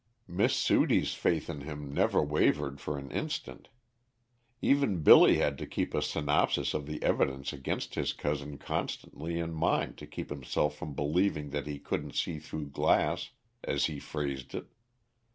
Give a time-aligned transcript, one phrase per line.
[0.27, 3.69] Miss Sudie's faith in him never wavered for an instant.
[4.59, 9.53] Even Billy had to keep a synopsis of the evidence against his cousin constantly in
[9.53, 13.29] mind to keep himself from "believing that he couldn't see through glass,"
[13.63, 14.71] as he phrased it.